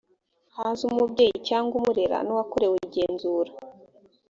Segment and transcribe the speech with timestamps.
[0.57, 3.51] haze umubyeyi cyangwa umurera n’uwakorewe igenzura